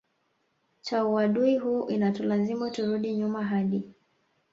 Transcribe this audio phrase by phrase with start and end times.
[0.81, 3.83] cha uadui huu inatulazimu turudi nyuma hadi